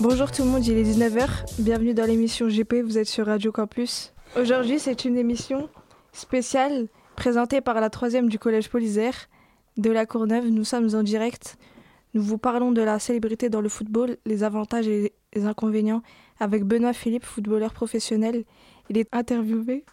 Bonjour 0.00 0.30
tout 0.30 0.42
le 0.42 0.48
monde, 0.48 0.66
il 0.66 0.76
est 0.76 0.82
19h. 0.82 1.26
Bienvenue 1.58 1.94
dans 1.94 2.04
l'émission 2.04 2.48
GP, 2.48 2.82
vous 2.84 2.98
êtes 2.98 3.08
sur 3.08 3.26
Radio 3.26 3.50
Campus. 3.52 4.12
Aujourd'hui, 4.36 4.78
c'est 4.78 5.04
une 5.04 5.16
émission 5.16 5.68
spéciale 6.12 6.88
présentée 7.16 7.60
par 7.60 7.80
la 7.80 7.90
troisième 7.90 8.28
du 8.28 8.38
Collège 8.38 8.68
Polysère 8.68 9.28
de 9.76 9.90
la 9.90 10.06
Courneuve. 10.06 10.48
Nous 10.48 10.64
sommes 10.64 10.94
en 10.94 11.02
direct. 11.02 11.56
Nous 12.14 12.22
vous 12.22 12.38
parlons 12.38 12.72
de 12.72 12.82
la 12.82 12.98
célébrité 12.98 13.48
dans 13.48 13.60
le 13.60 13.68
football, 13.68 14.16
les 14.26 14.44
avantages 14.44 14.86
et 14.86 15.12
les 15.34 15.44
inconvénients 15.44 16.02
avec 16.40 16.64
Benoît 16.64 16.92
Philippe, 16.92 17.24
footballeur 17.24 17.72
professionnel. 17.72 18.44
Il 18.90 18.98
est 18.98 19.08
interviewé 19.12 19.84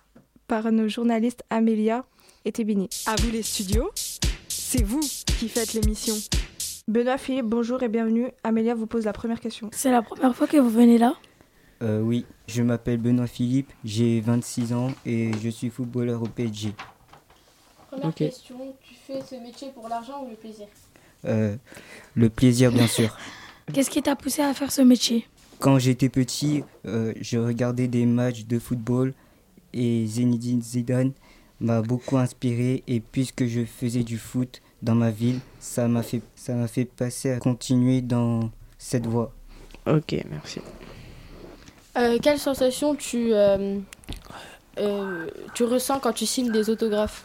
par 0.48 0.72
nos 0.72 0.88
journalistes 0.88 1.44
Amélia 1.50 2.06
et 2.46 2.52
Tébini. 2.52 2.90
À 3.08 3.16
vous 3.16 3.32
les 3.32 3.44
studios, 3.44 3.90
c'est 4.68 4.84
vous 4.84 5.00
qui 5.00 5.47
faites 5.47 5.73
l'émission. 5.73 6.16
Benoît 6.88 7.20
Philippe, 7.20 7.46
bonjour 7.46 7.83
et 7.83 7.87
bienvenue. 7.87 8.32
Amélia 8.43 8.73
vous 8.73 8.87
pose 8.87 9.06
la 9.06 9.14
première 9.14 9.39
question. 9.39 9.69
C'est 9.71 9.92
la 9.92 10.01
première 10.01 10.36
fois 10.36 10.47
que 10.47 10.57
vous 10.57 10.71
venez 10.71 10.97
là? 10.97 11.14
Euh, 11.83 12.01
oui, 12.01 12.25
je 12.47 12.64
m'appelle 12.64 12.97
Benoît 12.97 13.28
Philippe, 13.28 13.71
j'ai 13.83 14.21
26 14.21 14.73
ans 14.73 14.92
et 15.06 15.32
je 15.39 15.50
suis 15.50 15.70
footballeur 15.70 16.23
au 16.23 16.25
PSG. 16.25 16.73
Première 17.92 18.15
question, 18.15 18.75
tu 18.82 18.96
fais 18.96 19.21
ce 19.21 19.36
métier 19.36 19.70
pour 19.71 19.87
l'argent 19.87 20.23
ou 20.25 20.32
le 20.32 20.36
plaisir? 20.36 20.65
Euh, 21.25 21.56
le 22.15 22.29
plaisir, 22.29 22.71
bien 22.71 22.87
sûr. 22.87 23.15
Qu'est-ce 23.73 23.92
qui 23.92 24.01
t'a 24.01 24.15
poussé 24.15 24.42
à 24.42 24.54
faire 24.56 24.71
ce 24.71 24.82
métier? 24.82 25.28
Quand 25.59 25.78
j'étais 25.78 26.09
petit, 26.09 26.64
euh, 26.87 27.14
je 27.21 27.37
regardais 27.37 27.87
des 27.87 28.07
matchs 28.07 28.45
de 28.45 28.57
football 28.57 29.14
et 29.73 30.07
Zinedine 30.07 30.64
Zidane 30.64 31.11
m'a 31.59 31.82
beaucoup 31.82 32.17
inspiré 32.17 32.83
et 32.88 33.00
puisque 33.00 33.45
je 33.45 33.64
faisais 33.66 34.03
du 34.03 34.17
foot 34.17 34.61
dans 34.81 34.95
ma 34.95 35.09
ville, 35.11 35.39
ça 35.59 35.88
m'a 35.88 36.03
fait, 36.03 36.22
ça 36.36 36.53
m'a 36.53 36.67
fait 36.67 36.86
passer 36.86 37.31
à 37.31 37.39
continuer 37.39 38.02
dans 38.02 38.50
cette 38.78 39.08
voie. 39.08 39.31
Ok, 39.88 40.16
merci. 40.30 40.59
Euh, 41.97 42.17
Quelle 42.22 42.39
sensation 42.39 42.95
tu, 42.95 43.34
euh, 43.34 43.80
euh, 44.80 45.28
tu 45.53 45.64
ressens 45.64 46.00
quand 46.00 46.14
tu 46.14 46.25
signes 46.25 46.52
des 46.52 46.70
autographes? 46.70 47.23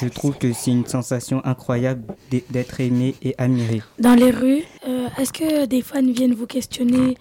Je 0.00 0.08
trouve 0.08 0.38
que 0.38 0.52
c'est 0.54 0.70
une 0.70 0.86
sensation 0.86 1.44
incroyable 1.44 2.14
d'e- 2.30 2.42
d'être 2.50 2.80
aimé 2.80 3.14
et 3.22 3.34
admiré. 3.36 3.82
Dans 3.98 4.14
les 4.14 4.30
rues, 4.30 4.64
euh, 4.88 5.08
est-ce 5.18 5.32
que 5.32 5.66
des 5.66 5.82
fans 5.82 6.02
viennent 6.02 6.34
vous 6.34 6.46
questionner 6.46 7.16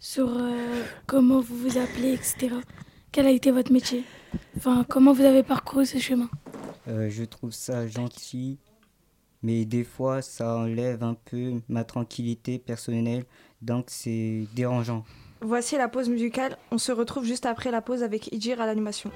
sur 0.00 0.28
euh, 0.28 0.82
comment 1.06 1.40
vous 1.40 1.56
vous 1.56 1.78
appelez, 1.78 2.14
etc. 2.14 2.54
Quel 3.14 3.28
a 3.28 3.30
été 3.30 3.52
votre 3.52 3.70
métier? 3.70 4.02
Enfin, 4.56 4.84
comment 4.88 5.12
vous 5.12 5.22
avez 5.22 5.44
parcouru 5.44 5.86
ce 5.86 5.98
chemin? 5.98 6.28
Euh, 6.88 7.08
je 7.08 7.22
trouve 7.22 7.52
ça 7.52 7.86
gentil, 7.86 8.58
mais 9.40 9.64
des 9.64 9.84
fois 9.84 10.20
ça 10.20 10.56
enlève 10.56 11.04
un 11.04 11.14
peu 11.14 11.60
ma 11.68 11.84
tranquillité 11.84 12.58
personnelle, 12.58 13.24
donc 13.62 13.84
c'est 13.86 14.48
dérangeant. 14.56 15.04
Voici 15.42 15.76
la 15.76 15.86
pause 15.86 16.08
musicale. 16.08 16.58
On 16.72 16.78
se 16.78 16.90
retrouve 16.90 17.24
juste 17.24 17.46
après 17.46 17.70
la 17.70 17.82
pause 17.82 18.02
avec 18.02 18.32
Ijir 18.32 18.60
à 18.60 18.66
l'animation. 18.66 19.12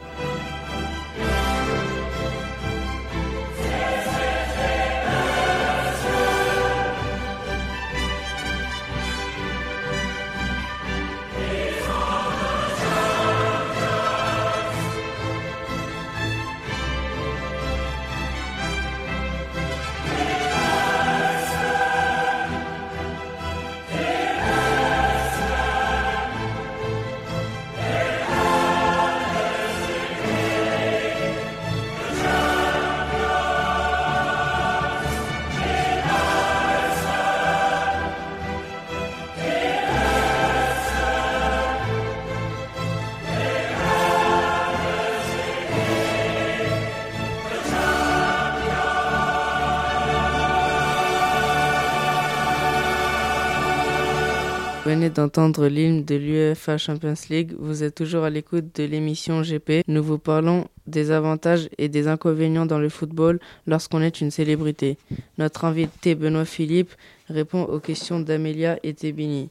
Venez 54.89 55.11
d'entendre 55.11 55.67
l'hymne 55.67 56.03
de 56.03 56.15
l'UEFA 56.15 56.79
Champions 56.79 57.13
League. 57.29 57.55
Vous 57.59 57.83
êtes 57.83 57.95
toujours 57.95 58.25
à 58.25 58.31
l'écoute 58.31 58.75
de 58.77 58.85
l'émission 58.85 59.43
GP. 59.43 59.83
Nous 59.87 60.03
vous 60.03 60.17
parlons 60.17 60.67
des 60.87 61.11
avantages 61.11 61.69
et 61.77 61.91
des 61.91 62.09
inconvénients 62.09 62.65
dans 62.65 62.79
le 62.79 62.89
football 62.89 63.39
lorsqu'on 63.67 64.01
est 64.01 64.23
une 64.23 64.31
célébrité. 64.31 64.97
Notre 65.37 65.67
invité 65.67 66.15
Benoît 66.15 66.47
Philippe 66.47 66.93
répond 67.29 67.65
aux 67.65 67.81
questions 67.81 68.19
d'Amélia 68.19 68.79
et 68.83 68.95
Tébini. 68.95 69.51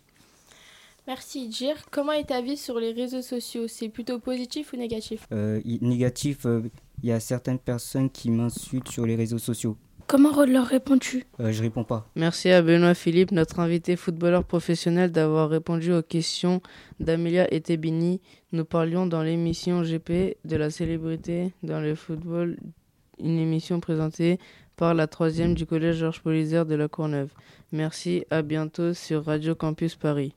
Merci 1.05 1.45
Idjir. 1.45 1.75
Comment 1.91 2.13
est 2.13 2.29
ta 2.29 2.41
vie 2.41 2.57
sur 2.57 2.79
les 2.79 2.91
réseaux 2.91 3.21
sociaux? 3.21 3.67
C'est 3.67 3.89
plutôt 3.89 4.17
positif 4.17 4.73
ou 4.73 4.77
négatif? 4.77 5.27
Euh, 5.31 5.61
négatif, 5.81 6.47
euh, 6.47 6.63
il 7.03 7.09
y 7.09 7.11
a 7.11 7.19
certaines 7.19 7.59
personnes 7.59 8.09
qui 8.09 8.31
m'insultent 8.31 8.89
sur 8.89 9.05
les 9.05 9.15
réseaux 9.15 9.37
sociaux. 9.37 9.77
Comment 10.07 10.45
leur 10.45 10.66
réponds-tu? 10.66 11.25
Euh, 11.41 11.51
je 11.51 11.62
réponds 11.62 11.84
pas. 11.84 12.09
Merci 12.16 12.50
à 12.50 12.62
Benoît 12.62 12.94
Philippe, 12.94 13.31
notre 13.31 13.59
invité 13.59 13.97
footballeur 13.97 14.45
professionnel, 14.45 15.12
d'avoir 15.12 15.50
répondu 15.50 15.91
aux 15.91 16.01
questions 16.01 16.62
d'Amélia 17.01 17.53
et 17.53 17.59
Tébini. 17.59 18.22
Nous 18.53 18.63
parlions 18.63 19.06
dans 19.06 19.22
l'émission 19.22 19.81
GP 19.81 20.38
de 20.46 20.56
la 20.56 20.69
célébrité 20.69 21.51
dans 21.62 21.81
le 21.81 21.94
football, 21.94 22.57
une 23.19 23.38
émission 23.38 23.81
présentée 23.81 24.40
par 24.78 24.94
la 24.94 25.07
troisième 25.07 25.56
du 25.56 25.66
collège 25.66 25.97
Georges 25.97 26.22
Polyzère 26.22 26.66
de 26.66 26.75
la 26.75 26.88
Courneuve. 26.88 27.34
Merci, 27.73 28.23
à 28.29 28.44
bientôt 28.44 28.94
sur 28.94 29.25
Radio 29.25 29.56
Campus 29.56 29.96
Paris. 29.96 30.34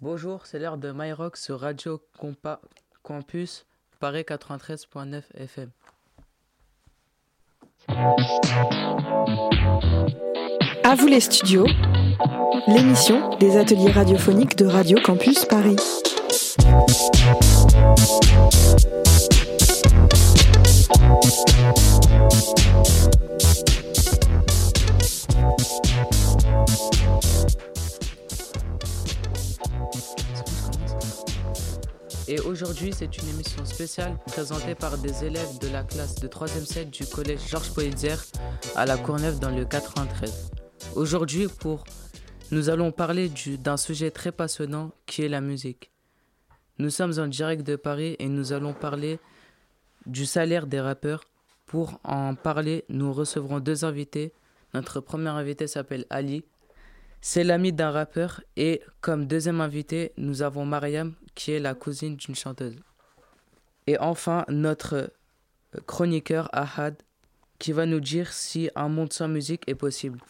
Bonjour, 0.00 0.46
c'est 0.46 0.58
l'heure 0.58 0.78
de 0.78 0.90
MyRock 0.90 1.36
sur 1.36 1.60
Radio 1.60 2.02
Compa 2.18 2.60
Campus 3.02 3.66
Paris 4.00 4.22
93.9 4.22 5.22
FM. 5.34 5.70
À 10.88 10.94
vous 10.94 11.06
les 11.06 11.20
studios, 11.20 11.66
l'émission 12.66 13.36
des 13.40 13.58
ateliers 13.58 13.90
radiophoniques 13.90 14.56
de 14.56 14.64
Radio 14.64 14.98
Campus 15.04 15.44
Paris. 15.44 15.76
Et 32.28 32.40
aujourd'hui, 32.40 32.94
c'est 32.96 33.14
une 33.18 33.28
émission 33.28 33.62
spéciale 33.66 34.16
présentée 34.26 34.74
par 34.74 34.96
des 34.96 35.22
élèves 35.26 35.58
de 35.60 35.68
la 35.68 35.82
classe 35.82 36.14
de 36.14 36.28
3e 36.28 36.64
7 36.64 36.88
du 36.88 37.04
collège 37.04 37.40
Georges 37.46 37.74
Polyzère 37.74 38.24
à 38.74 38.86
la 38.86 38.96
Courneuve 38.96 39.38
dans 39.38 39.50
le 39.50 39.66
93. 39.66 40.57
Aujourd'hui, 40.94 41.46
pour 41.60 41.84
nous 42.50 42.70
allons 42.70 42.92
parler 42.92 43.28
du- 43.28 43.58
d'un 43.58 43.76
sujet 43.76 44.10
très 44.10 44.32
passionnant 44.32 44.92
qui 45.06 45.22
est 45.22 45.28
la 45.28 45.40
musique. 45.40 45.90
Nous 46.78 46.90
sommes 46.90 47.18
en 47.18 47.26
direct 47.26 47.62
de 47.66 47.76
Paris 47.76 48.16
et 48.18 48.28
nous 48.28 48.52
allons 48.52 48.72
parler 48.72 49.18
du 50.06 50.26
salaire 50.26 50.66
des 50.66 50.80
rappeurs. 50.80 51.24
Pour 51.66 52.00
en 52.04 52.34
parler, 52.34 52.84
nous 52.88 53.12
recevrons 53.12 53.60
deux 53.60 53.84
invités. 53.84 54.32
Notre 54.74 55.00
premier 55.00 55.28
invité 55.28 55.66
s'appelle 55.66 56.06
Ali. 56.08 56.44
C'est 57.20 57.44
l'ami 57.44 57.72
d'un 57.72 57.90
rappeur 57.90 58.40
et 58.56 58.80
comme 59.00 59.26
deuxième 59.26 59.60
invité, 59.60 60.12
nous 60.16 60.42
avons 60.42 60.64
Mariam 60.64 61.14
qui 61.34 61.50
est 61.52 61.60
la 61.60 61.74
cousine 61.74 62.16
d'une 62.16 62.34
chanteuse. 62.36 62.76
Et 63.86 63.98
enfin, 63.98 64.44
notre 64.48 65.12
chroniqueur 65.86 66.48
Ahad 66.52 66.96
qui 67.58 67.72
va 67.72 67.86
nous 67.86 68.00
dire 68.00 68.32
si 68.32 68.70
un 68.76 68.88
monde 68.88 69.12
sans 69.12 69.28
musique 69.28 69.64
est 69.66 69.74
possible. 69.74 70.20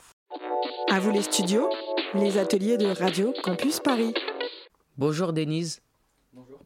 À 0.90 1.00
vous 1.00 1.10
les 1.10 1.22
studios, 1.22 1.68
les 2.14 2.38
ateliers 2.38 2.78
de 2.78 2.86
Radio 2.86 3.34
Campus 3.42 3.78
Paris. 3.80 4.14
Bonjour 4.96 5.32
Denise. 5.32 5.80
Bonjour. 6.32 6.60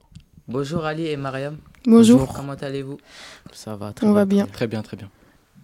Bonjour 0.47 0.85
Ali 0.85 1.07
et 1.09 1.17
Mariam. 1.17 1.57
Bonjour. 1.87 2.33
Comment 2.33 2.55
allez-vous? 2.55 2.99
Ça 3.53 3.75
va 3.77 3.93
très 3.93 4.07
On 4.07 4.11
bien. 4.11 4.15
va 4.15 4.25
bien. 4.25 4.47
Très 4.47 4.67
bien, 4.67 4.83
très 4.83 4.97
bien. 4.97 5.11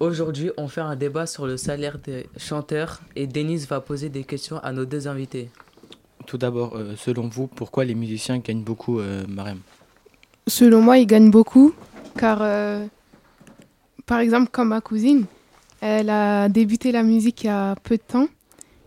Aujourd'hui, 0.01 0.51
on 0.57 0.67
fait 0.69 0.81
un 0.81 0.97
débat 0.97 1.27
sur 1.27 1.47
le 1.47 1.57
salaire 1.57 1.99
des 1.99 2.27
chanteurs 2.37 3.01
et 3.15 3.27
Denise 3.27 3.69
va 3.69 3.81
poser 3.81 4.09
des 4.09 4.25
questions 4.25 4.59
à 4.59 4.73
nos 4.73 4.85
deux 4.85 5.07
invités. 5.07 5.51
Tout 6.27 6.39
d'abord, 6.39 6.77
euh, 6.77 6.95
selon 6.97 7.29
vous, 7.29 7.47
pourquoi 7.47 7.85
les 7.85 7.95
musiciens 7.95 8.39
gagnent 8.39 8.63
beaucoup, 8.63 8.99
euh, 8.99 9.25
Mariam? 9.29 9.61
Selon 10.47 10.83
moi, 10.83 10.99
ils 10.99 11.07
gagnent 11.07 11.31
beaucoup 11.31 11.73
car, 12.17 12.39
euh, 12.43 12.85
par 14.05 14.19
exemple, 14.19 14.51
comme 14.51 14.69
ma 14.69 14.81
cousine, 14.81 15.27
elle 15.81 16.11
a 16.11 16.49
débuté 16.49 16.91
la 16.91 17.05
musique 17.05 17.45
il 17.45 17.47
y 17.47 17.51
a 17.51 17.77
peu 17.77 17.97
de 17.97 18.03
temps 18.03 18.27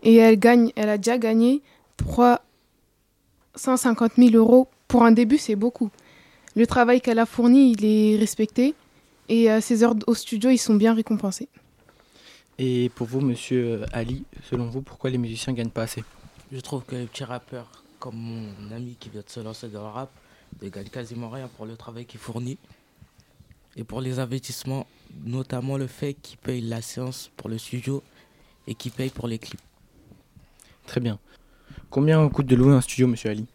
et 0.02 0.16
elle, 0.16 0.38
gagne, 0.38 0.72
elle 0.76 0.88
a 0.88 0.98
déjà 0.98 1.18
gagné 1.18 1.62
350 1.98 4.12
000 4.16 4.34
euros. 4.34 4.68
Pour 4.88 5.04
un 5.04 5.12
début, 5.12 5.38
c'est 5.38 5.56
beaucoup. 5.56 5.90
Le 6.54 6.66
travail 6.66 7.00
qu'elle 7.00 7.18
a 7.18 7.26
fourni, 7.26 7.72
il 7.72 7.84
est 7.84 8.16
respecté 8.16 8.74
et 9.28 9.50
euh, 9.50 9.60
ses 9.60 9.82
heures 9.82 9.94
au 10.06 10.14
studio, 10.14 10.50
ils 10.50 10.58
sont 10.58 10.74
bien 10.74 10.94
récompensés. 10.94 11.48
Et 12.58 12.90
pour 12.94 13.06
vous, 13.06 13.20
monsieur 13.20 13.82
euh, 13.82 13.86
Ali, 13.92 14.24
selon 14.50 14.66
vous, 14.66 14.82
pourquoi 14.82 15.10
les 15.10 15.18
musiciens 15.18 15.52
gagnent 15.52 15.70
pas 15.70 15.82
assez? 15.82 16.04
Je 16.50 16.60
trouve 16.60 16.84
que 16.84 16.96
les 16.96 17.06
petits 17.06 17.24
rappeurs, 17.24 17.70
comme 17.98 18.16
mon 18.16 18.76
ami 18.76 18.96
qui 19.00 19.08
vient 19.08 19.22
de 19.22 19.30
se 19.30 19.40
lancer 19.40 19.68
dans 19.68 19.80
le 19.80 19.88
rap, 19.88 20.10
ne 20.60 20.68
gagnent 20.68 20.90
quasiment 20.90 21.30
rien 21.30 21.48
pour 21.56 21.64
le 21.64 21.76
travail 21.76 22.04
qu'il 22.04 22.20
fournit. 22.20 22.58
Et 23.76 23.84
pour 23.84 24.02
les 24.02 24.18
investissements, 24.18 24.86
notamment 25.24 25.78
le 25.78 25.86
fait 25.86 26.12
qu'ils 26.12 26.36
payent 26.36 26.60
la 26.60 26.82
séance 26.82 27.30
pour 27.38 27.48
le 27.48 27.56
studio 27.56 28.02
et 28.66 28.74
qu'ils 28.74 28.92
payent 28.92 29.08
pour 29.08 29.28
les 29.28 29.38
clips. 29.38 29.60
Très 30.86 31.00
bien. 31.00 31.18
Combien 31.90 32.28
coûte 32.28 32.46
de 32.46 32.56
louer 32.56 32.74
un 32.74 32.80
studio, 32.80 33.06
monsieur 33.06 33.30
Ali? 33.30 33.46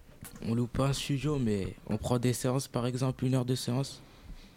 On 0.47 0.53
loue 0.53 0.67
pas 0.67 0.87
un 0.87 0.93
studio, 0.93 1.39
mais 1.39 1.75
on 1.87 1.97
prend 1.97 2.19
des 2.19 2.33
séances, 2.33 2.67
par 2.67 2.85
exemple 2.85 3.25
une 3.25 3.35
heure 3.35 3.45
de 3.45 3.55
séance 3.55 4.01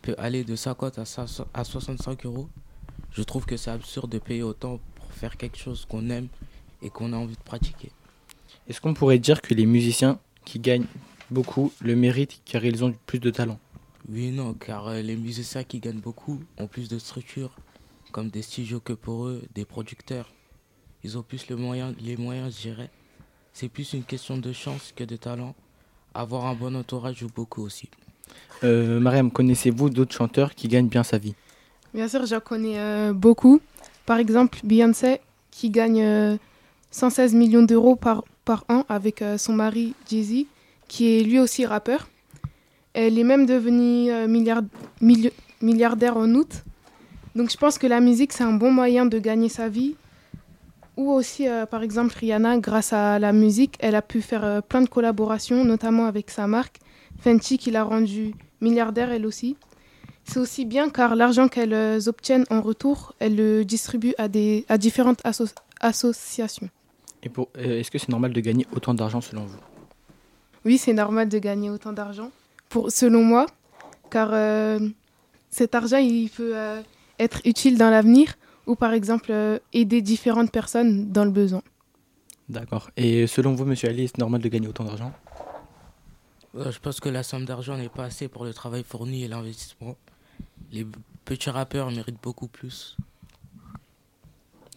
peut 0.03 0.15
aller 0.19 0.45
de 0.45 0.57
50 0.57 0.99
à 0.99 1.05
500 1.05 1.47
à 1.53 1.65
65 1.65 2.27
euros. 2.27 2.49
Je 3.13 3.23
trouve 3.23 3.45
que 3.45 3.57
c'est 3.57 3.71
absurde 3.71 4.11
de 4.11 4.19
payer 4.19 4.43
autant 4.43 4.81
pour 4.95 5.13
faire 5.13 5.37
quelque 5.37 5.59
chose 5.59 5.87
qu'on 5.89 6.11
aime 6.11 6.29
et 6.83 6.91
qu'on 6.91 7.13
a 7.13 7.17
envie 7.17 7.37
de 7.37 7.43
pratiquer. 7.43 7.91
Est-ce 8.69 8.81
qu'on 8.81 8.95
pourrait 8.95 9.19
dire 9.19 9.43
que 9.43 9.55
les 9.55 9.67
musiciens 9.67 10.19
qui 10.45 10.59
gagnent 10.59 10.87
beaucoup 11.31 11.73
le 11.81 11.97
méritent 11.97 12.41
car 12.45 12.65
ils 12.65 12.85
ont 12.85 12.95
plus 13.07 13.19
de 13.19 13.31
talent? 13.31 13.59
Oui 14.09 14.31
non, 14.31 14.55
car 14.55 14.89
euh, 14.89 15.03
les 15.03 15.17
musiciens 15.17 15.65
qui 15.65 15.79
gagnent 15.79 16.01
beaucoup 16.01 16.43
ont 16.57 16.67
plus 16.67 16.89
de 16.89 16.99
structure, 16.99 17.55
comme 18.13 18.31
des 18.31 18.43
studios 18.43 18.81
que 18.81 18.93
pour 18.93 19.27
eux, 19.27 19.43
des 19.55 19.65
producteurs. 19.65 20.33
Ils 21.05 21.17
ont 21.19 21.23
plus 21.23 21.49
le 21.49 21.57
moyen, 21.57 21.95
les 22.01 22.17
moyens, 22.17 22.55
je 22.57 22.69
dirais. 22.69 22.91
C'est 23.53 23.69
plus 23.69 23.93
une 23.95 24.05
question 24.05 24.37
de 24.37 24.53
chance 24.53 24.93
que 24.95 25.05
de 25.05 25.17
talent. 25.17 25.55
Avoir 26.15 26.47
un 26.47 26.55
bon 26.55 26.75
entourage 26.77 27.17
joue 27.19 27.31
beaucoup 27.35 27.63
aussi. 27.63 27.89
euh, 28.65 29.01
Mariam, 29.01 29.31
connaissez-vous 29.31 29.91
d'autres 29.91 30.15
chanteurs 30.15 30.55
qui 30.55 30.69
gagnent 30.69 30.89
bien 30.89 31.03
sa 31.03 31.19
vie? 31.19 31.35
Bien 31.95 32.09
sûr, 32.09 32.25
j'en 32.27 32.41
connais 32.41 32.79
euh, 32.79 33.13
beaucoup. 33.13 33.61
Par 34.07 34.19
exemple, 34.19 34.59
Beyoncé, 34.65 35.21
qui 35.51 35.71
gagne 35.71 36.03
euh, 36.03 36.37
116 36.91 37.35
millions 37.35 37.63
d'euros 37.63 37.97
par, 37.97 38.25
par 38.45 38.65
an 38.69 38.85
avec 38.89 39.23
euh, 39.23 39.39
son 39.39 39.53
mari 39.55 39.95
Jay-Z, 40.09 40.47
qui 40.89 41.17
est 41.19 41.23
lui 41.23 41.39
aussi 41.41 41.65
rappeur. 41.67 42.09
Elle 42.93 43.19
est 43.19 43.25
même 43.25 43.47
devenue 43.47 44.11
euh, 44.13 44.27
milliard- 44.29 44.63
milli- 45.01 45.33
milliardaire 45.63 46.17
en 46.17 46.29
août. 46.35 46.65
Donc 47.37 47.51
je 47.51 47.57
pense 47.57 47.79
que 47.79 47.87
la 47.87 48.01
musique, 48.01 48.33
c'est 48.33 48.45
un 48.45 48.53
bon 48.53 48.71
moyen 48.73 49.07
de 49.07 49.19
gagner 49.19 49.49
sa 49.49 49.69
vie. 49.69 49.95
Ou 50.97 51.13
aussi, 51.13 51.49
euh, 51.49 51.67
par 51.67 51.83
exemple, 51.83 52.15
Rihanna, 52.19 52.59
grâce 52.59 52.93
à 52.93 53.19
la 53.19 53.33
musique, 53.33 53.77
elle 53.79 53.95
a 53.95 54.03
pu 54.03 54.21
faire 54.21 54.45
euh, 54.45 54.61
plein 54.61 54.83
de 54.83 54.89
collaborations, 54.89 55.65
notamment 55.65 56.07
avec 56.07 56.31
sa 56.31 56.47
marque 56.47 56.79
Fenty, 57.21 57.59
qui 57.59 57.71
l'a 57.71 57.85
rendue 57.85 58.35
milliardaire 58.61 59.11
elle 59.11 59.25
aussi. 59.25 59.57
C'est 60.25 60.39
aussi 60.39 60.65
bien 60.67 60.91
car 60.91 61.17
l'argent 61.17 61.49
qu'elles 61.49 61.73
euh, 61.73 61.99
obtiennent 62.07 62.45
en 62.51 62.61
retour, 62.61 63.15
elles 63.19 63.37
le 63.37 63.65
distribuent 63.65 64.15
à, 64.19 64.29
des, 64.29 64.67
à 64.69 64.77
différentes 64.77 65.21
asso- 65.25 65.55
associations. 65.81 66.69
Et 67.23 67.31
euh, 67.39 67.81
est-ce 67.81 67.91
que 67.91 67.99
c'est 67.99 68.11
normal 68.11 68.33
de 68.33 68.41
gagner 68.41 68.67
autant 68.75 68.93
d'argent 68.93 69.21
selon 69.21 69.45
vous? 69.47 69.59
Oui, 70.65 70.77
c'est 70.77 70.93
normal 70.93 71.29
de 71.29 71.39
gagner 71.39 71.71
autant 71.71 71.93
d'argent, 71.93 72.31
pour, 72.69 72.91
selon 72.91 73.25
moi, 73.25 73.47
car 74.11 74.31
cet 75.51 75.75
argent, 75.75 75.97
il 75.97 76.29
peut 76.29 76.55
être 77.19 77.41
utile 77.47 77.79
dans 77.79 77.89
l'avenir 77.89 78.35
ou 78.71 78.77
par 78.77 78.93
exemple 78.93 79.33
euh, 79.33 79.59
aider 79.73 80.01
différentes 80.01 80.53
personnes 80.53 81.11
dans 81.11 81.25
le 81.25 81.33
besoin. 81.33 81.63
D'accord. 82.49 82.91
Et 82.97 83.27
selon 83.27 83.55
vous, 83.55 83.65
monsieur 83.65 83.89
Ali, 83.89 84.05
est-ce 84.05 84.19
normal 84.19 84.41
de 84.41 84.49
gagner 84.49 84.69
autant 84.69 84.85
d'argent? 84.85 85.13
Euh, 86.55 86.71
je 86.71 86.79
pense 86.79 87.01
que 87.01 87.09
la 87.09 87.25
somme 87.25 87.45
d'argent 87.45 87.77
n'est 87.77 87.89
pas 87.89 88.05
assez 88.05 88.29
pour 88.29 88.45
le 88.45 88.55
travail 88.55 88.85
fourni 88.85 89.25
et 89.25 89.29
l'investissement. 89.29 89.97
Les 90.71 90.87
petits 91.25 91.51
rappeurs 91.51 91.91
méritent 91.91 92.23
beaucoup 92.23 92.47
plus. 92.47 92.97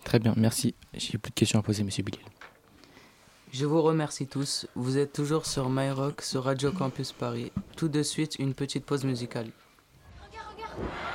Très 0.04 0.18
bien, 0.18 0.34
merci. 0.38 0.74
J'ai 0.96 1.20
plus 1.20 1.30
de 1.30 1.36
questions 1.36 1.60
à 1.60 1.64
poser, 1.64 1.84
monsieur 1.84 2.04
Bilal. 2.04 2.22
Je 3.52 3.66
vous 3.68 3.84
remercie 3.84 4.26
tous. 4.26 4.66
Vous 4.74 4.98
êtes 4.98 5.14
toujours 5.14 5.46
sur 5.46 5.70
MyRock, 5.70 6.24
sur 6.24 6.46
Radio 6.46 6.72
Campus 6.72 7.12
Paris. 7.12 7.52
Tout 7.78 7.90
de 7.90 8.02
suite, 8.02 8.38
une 8.40 8.56
petite 8.56 8.86
pause 8.86 9.04
musicale. 9.04 9.52
Si 10.32 11.13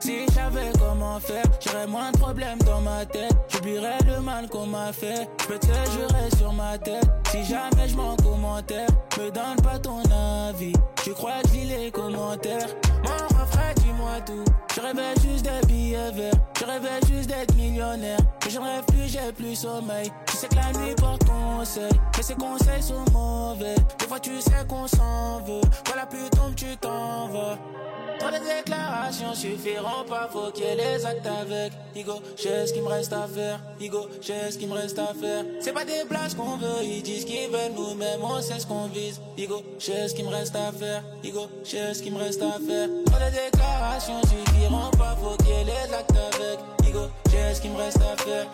si 0.00 0.26
je 0.26 0.32
savais 0.32 0.72
comment 0.78 1.20
faire, 1.20 1.44
j'aurais 1.60 1.86
moins 1.86 2.10
de 2.10 2.18
problèmes 2.18 2.58
dans 2.60 2.80
ma 2.80 3.04
tête. 3.06 3.32
J'oublierais 3.48 3.98
le 4.06 4.20
mal 4.20 4.48
qu'on 4.48 4.66
m'a 4.66 4.92
fait. 4.92 5.28
Je 5.42 5.46
peux 5.46 5.58
te 5.58 5.66
jurer 5.66 6.30
sur 6.36 6.52
ma 6.52 6.78
tête. 6.78 7.08
Si 7.30 7.44
jamais 7.44 7.88
je 7.88 7.96
m'en 7.96 8.16
commentaire, 8.16 8.88
me 9.18 9.30
donne 9.30 9.56
pas 9.62 9.78
ton 9.78 10.02
avis. 10.48 10.72
Tu 11.02 11.12
crois 11.14 11.40
que 11.42 11.48
les 11.56 11.90
commentaires? 11.90 12.68
Mon 13.02 13.40
refrain, 13.40 13.72
dis-moi 13.76 14.20
tout. 14.26 14.44
Je 14.74 14.80
rêvais 14.80 15.14
juste 15.22 15.44
des 15.44 15.66
billets 15.66 16.10
verts. 16.12 16.34
Je 16.58 16.64
rêvais 16.64 17.00
juste 17.08 17.28
d'être 17.28 17.54
millionnaire. 17.54 18.18
Mais 18.44 18.50
je 18.50 18.58
ne 18.58 18.64
rêve 18.64 18.84
plus, 18.84 19.08
j'ai 19.08 19.32
plus 19.32 19.54
sommeil. 19.56 20.10
Tu 20.26 20.36
sais 20.36 20.48
que 20.48 20.56
la 20.56 20.72
nuit 20.78 20.94
porte 20.94 21.24
conseil. 21.24 21.90
Mais 22.16 22.22
ces 22.22 22.34
conseils 22.34 22.82
sont 22.82 23.04
mauvais. 23.12 23.76
Des 23.98 24.06
fois, 24.06 24.20
tu 24.20 24.40
sais 24.40 24.64
qu'on 24.68 24.86
s'en 24.86 25.40
veut. 25.40 25.62
La 25.96 26.06
pluie 26.06 26.30
tombe, 26.30 26.54
tu 26.54 26.76
t'en 26.78 27.28
vas. 27.28 27.58
Trop 28.20 28.28
de 28.28 28.36
déclarations 28.36 29.34
suffiront 29.34 30.04
pas, 30.06 30.28
faut 30.30 30.50
qu'il 30.50 30.64
y 30.64 30.68
ait 30.68 30.76
les 30.76 31.06
actes 31.06 31.26
avec. 31.26 31.72
Igo, 31.96 32.20
j'ai 32.36 32.66
ce 32.66 32.72
qu'il 32.74 32.82
me 32.82 32.88
reste 32.88 33.14
à 33.14 33.26
faire. 33.26 33.60
Igo, 33.80 34.08
j'ai 34.20 34.50
ce 34.50 34.58
qu'il 34.58 34.68
me 34.68 34.74
reste 34.74 34.98
à 34.98 35.14
faire. 35.18 35.44
C'est 35.60 35.72
pas 35.72 35.86
des 35.86 36.04
places 36.06 36.34
qu'on 36.34 36.58
veut, 36.58 36.82
ils 36.82 37.02
disent 37.02 37.24
qu'ils 37.24 37.50
veulent 37.50 37.72
nous-mêmes, 37.74 38.20
on 38.22 38.40
sait 38.42 38.58
ce 38.58 38.66
qu'on 38.66 38.88
vise. 38.88 39.20
Igo, 39.38 39.62
j'ai 39.78 40.06
ce 40.06 40.14
qu'il 40.14 40.26
me 40.26 40.30
reste 40.30 40.54
à 40.54 40.70
faire. 40.70 40.89
Igo, 41.24 41.48
j'ai 41.64 41.94
ce 41.94 42.02
qu'il 42.02 42.12
me 42.12 42.18
reste 42.18 42.42
à 42.42 42.52
faire. 42.66 42.88
Trop 43.06 43.18
de 43.18 43.30
déclarations 43.30 44.20
suffiront 44.22 44.90
pas, 44.98 45.16
faut 45.20 45.36
qu'il 45.38 45.48
y 45.48 45.60
ait 45.60 45.64
les 45.64 45.94
actes 45.94 46.10
avec. 46.10 46.58
Igo, 46.88 47.02
j'ai 47.30 47.54
ce 47.54 47.60
qu'il 47.60 47.70
me 47.72 47.78
reste 47.78 47.98
à 47.98 48.16
faire. 48.22 48.46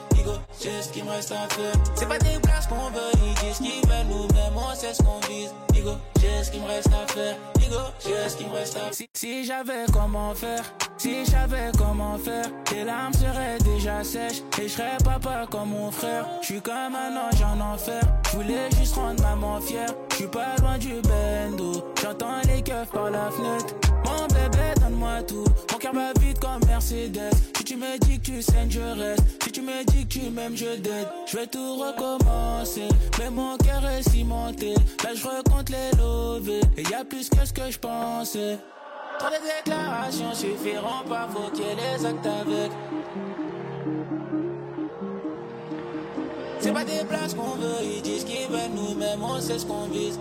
Ce 0.67 0.89
qu'il 0.89 1.05
me 1.05 1.11
reste 1.11 1.31
à 1.31 1.49
faire. 1.55 1.75
C'est 1.95 2.09
pas 2.09 2.19
des 2.19 2.41
places 2.43 2.67
qu'on 2.67 2.91
veut, 2.91 3.13
ils 3.15 3.35
disent 3.47 3.59
qu'ils 3.59 3.89
veulent 3.89 4.07
nous-mêmes, 4.09 4.57
on 4.57 4.75
sait 4.75 4.93
ce 4.93 5.01
qu'on 5.03 5.21
vise. 5.29 5.55
Igo, 5.75 5.93
j'ai 6.21 6.43
ce 6.43 6.51
qu'il 6.51 6.61
me 6.61 6.67
reste 6.67 6.89
à 6.89 7.13
faire. 7.13 7.37
Igo, 7.65 7.77
j'ai 8.05 8.29
ce 8.29 8.37
qu'il 8.37 8.49
me 8.49 8.55
reste 8.55 8.77
à 8.77 8.81
faire. 8.81 8.95
Si, 8.95 9.09
si 9.15 9.45
j'avais 9.45 9.85
comment 9.93 10.35
faire, 10.35 10.65
si 10.99 11.25
j'avais 11.25 11.71
comment 11.79 12.19
faire, 12.19 12.47
tes 12.65 12.83
larmes 12.83 13.13
seraient 13.13 13.59
déjà 13.59 14.03
sèches 14.03 14.43
et 14.61 14.63
je 14.63 14.69
serais 14.69 14.99
papa 15.05 15.47
comme 15.49 15.71
mon 15.71 15.91
frère. 15.93 16.27
Je 16.41 16.47
suis 16.47 16.61
comme 16.61 16.95
un 16.97 17.17
ange 17.17 17.43
en 17.43 17.61
enfer, 17.75 18.03
je 18.25 18.37
voulais 18.37 18.69
juste 18.77 18.97
rendre 18.97 19.23
maman 19.23 19.61
fière. 19.61 19.95
Je 20.11 20.17
suis 20.17 20.27
pas 20.27 20.57
loin 20.61 20.79
du 20.79 20.95
bendo, 21.03 21.85
j'entends 22.03 22.41
les 22.53 22.61
keufs 22.63 22.91
par 22.91 23.11
la 23.11 23.31
fenêtre. 23.31 23.75
Mon 24.05 24.27
bébé, 24.27 24.76
donne-moi 24.87 25.23
tout, 25.27 25.45
mon 25.73 25.79
cœur 25.79 25.93
va 25.93 26.13
vite 26.21 26.39
comme 26.39 26.65
Mercedes. 26.67 27.31
Si 27.57 27.65
tu 27.65 27.77
me 27.77 27.99
dis 27.99 28.19
que 28.19 28.27
tu 28.27 28.43
saignes, 28.43 28.71
je 28.71 28.81
reste. 28.81 29.43
Si 29.43 29.51
tu 29.51 29.63
me 29.63 29.85
dis 29.85 30.07
que 30.07 30.13
tu 30.13 30.31
m'aimes, 30.31 30.57
je 30.57 30.77
dead. 30.77 31.09
Je 31.27 31.37
vais 31.37 31.47
tout 31.47 31.77
recommencer, 31.77 32.89
mais 33.19 33.31
mon 33.31 33.57
cœur 33.57 33.85
est 33.87 34.09
cimenté. 34.09 34.75
Là, 35.05 35.11
je 35.15 35.27
recompte 35.27 35.71
les 35.71 35.97
lovés, 35.99 36.61
et 36.77 36.83
y 36.83 36.95
a 36.95 37.05
plus 37.05 37.29
que 37.29 37.45
ce 37.45 37.53
que 37.53 37.71
je 37.71 37.79
pensais. 37.79 38.59
Trop 39.19 39.29
de 39.29 39.65
déclarations 39.65 40.35
suffiront 40.35 41.09
pas, 41.09 41.29
faut 41.33 41.51
qu'il 41.51 41.65
y 41.65 41.69
ait 41.69 41.75
les 41.75 42.07
actes 42.07 42.27
avec. 42.27 42.71
C'est 46.61 46.73
pas 46.73 46.85
des 46.85 47.05
places 47.09 47.35
qu'on 47.35 47.57
veut, 47.57 47.83
ils 47.83 48.03
disent 48.03 48.25
qu'ils 48.25 48.49
veulent 48.49 48.75
nous-mêmes, 48.75 49.23
on 49.23 49.41
sait 49.41 49.59
ce 49.59 49.67
qu'on 49.67 49.87
vise. 49.87 50.19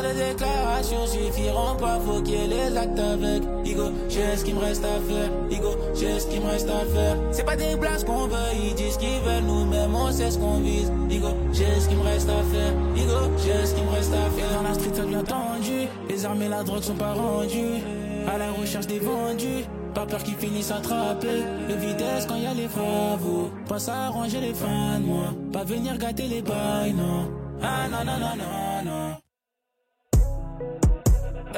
Trop 0.00 0.08
de 0.08 0.14
déclarations 0.14 1.06
suffiront 1.06 1.76
pas, 1.76 1.98
faut 2.00 2.22
qu'il 2.22 2.34
y 2.34 2.44
ait 2.44 2.46
les 2.46 2.76
actes 2.76 2.98
avec. 2.98 3.42
Igo, 3.66 3.90
j'ai 4.08 4.36
ce 4.36 4.44
qu'il 4.44 4.54
me 4.54 4.60
reste 4.60 4.82
à 4.82 4.98
faire. 4.98 5.30
Igo, 5.50 5.76
j'ai 5.94 6.18
ce 6.18 6.26
qu'il 6.26 6.40
me 6.40 6.46
reste 6.46 6.68
à 6.68 6.86
faire. 6.94 7.16
C'est 7.32 7.44
pas 7.44 7.56
des 7.56 7.76
places 7.76 8.04
qu'on 8.04 8.26
veut, 8.26 8.36
ils 8.54 8.74
disent 8.74 8.96
qu'ils 8.96 9.20
veulent, 9.20 9.44
nous-mêmes 9.44 9.94
on 9.94 10.10
sait 10.10 10.30
ce 10.30 10.38
qu'on 10.38 10.60
vise. 10.60 10.90
Igo, 11.10 11.28
j'ai 11.52 11.80
ce 11.80 11.88
qu'il 11.88 11.98
me 11.98 12.04
reste 12.04 12.30
à 12.30 12.42
faire. 12.50 12.72
Igo, 12.96 13.30
j'ai 13.44 13.66
ce 13.66 13.74
qu'il 13.74 13.84
me 13.84 13.90
reste 13.90 14.14
à 14.14 14.30
faire. 14.30 14.56
Dans 14.56 14.68
la 14.68 14.74
street, 14.74 14.94
ça 14.94 15.02
devient 15.02 15.24
tendu. 15.26 15.88
Les 16.08 16.24
armes 16.24 16.42
et 16.42 16.48
la 16.48 16.62
drogue 16.62 16.82
sont 16.82 16.94
pas 16.94 17.12
rendues. 17.12 17.82
À 18.26 18.38
la 18.38 18.52
recherche 18.52 18.86
des 18.86 19.00
vendus. 19.00 19.66
Pas 19.94 20.06
peur 20.06 20.22
qu'ils 20.22 20.36
finissent 20.36 20.70
attrapés. 20.70 21.42
Le 21.68 21.74
vitesse 21.74 22.24
quand 22.26 22.36
y 22.36 22.46
a 22.46 22.54
les 22.54 22.68
travaux. 22.68 23.50
Pas 23.68 23.78
s'arranger 23.78 24.40
les 24.40 24.54
fans, 24.54 25.00
moi. 25.04 25.34
Pas 25.52 25.64
venir 25.64 25.98
gâter 25.98 26.26
les 26.26 26.40
bails, 26.40 26.94
non. 26.94 27.28
Ah 27.62 27.86
non, 27.90 28.04
non, 28.06 28.18
non, 28.18 28.36
non. 28.38 28.69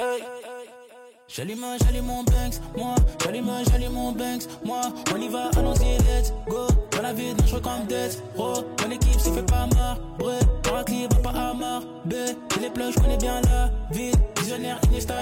Hey. 0.02 0.41
J'allume, 1.34 1.64
j'allume 1.82 2.04
mon 2.04 2.24
Banks, 2.24 2.60
moi. 2.76 2.94
J'allume, 3.24 3.50
j'allume 3.70 3.92
mon 3.92 4.12
Banks, 4.12 4.42
moi. 4.66 4.82
On 5.14 5.16
y 5.18 5.28
va, 5.28 5.48
allons-y, 5.56 5.96
let's 6.04 6.30
go. 6.46 6.66
Dans 6.90 7.00
la 7.00 7.14
vie, 7.14 7.32
dangereux 7.34 7.60
comme 7.60 7.86
Death, 7.88 8.22
bro. 8.36 8.56
Mon 8.82 8.90
équipe 8.90 9.18
s'y 9.18 9.32
fait 9.32 9.46
pas 9.46 9.66
marre, 9.74 9.98
bré. 10.18 10.34
Paraclip, 10.62 11.10
va 11.14 11.32
pas 11.32 11.38
à 11.38 11.52
B. 12.04 12.12
J'ai 12.54 12.60
les 12.60 12.70
pleurs, 12.70 12.92
j'connais 12.92 13.16
bien 13.16 13.40
la 13.42 13.70
ville. 13.90 14.14
Visionnaire, 14.40 14.78
Iniesta, 14.84 15.14